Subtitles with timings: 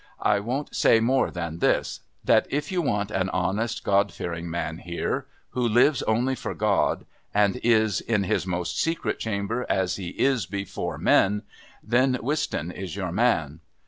[0.23, 4.79] I won't say more than this that if you want an honest, God fearing man
[4.79, 10.07] here, who lives only for God and is in his most secret chamber as he
[10.19, 11.43] is before men,
[11.83, 13.59] then Wistons is your man.